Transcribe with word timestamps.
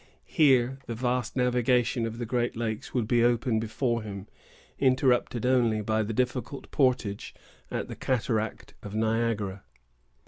Here 0.25 0.79
the 0.87 0.95
vast 0.95 1.35
navigation 1.35 2.07
of 2.07 2.17
the 2.17 2.25
Great 2.25 2.55
Lakes 2.57 2.91
would 2.91 3.07
be 3.07 3.23
open 3.23 3.59
before 3.59 4.01
him, 4.01 4.25
interrupted 4.79 5.45
only 5.45 5.81
by 5.81 6.01
the 6.01 6.11
difficult 6.11 6.71
portage 6.71 7.35
at 7.69 7.87
the 7.87 7.95
Cataract 7.95 8.73
of 8.81 8.95
Niagara. 8.95 9.63